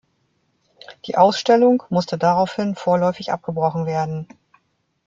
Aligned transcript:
Die 1.05 1.15
Ausstellung 1.15 1.83
musste 1.89 2.17
daraufhin 2.17 2.73
vorläufig 2.73 3.31
abgebrochen 3.31 3.85
werden. 3.85 4.27